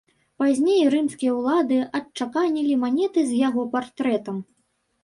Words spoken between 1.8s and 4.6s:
адчаканілі манеты з яго партрэтам.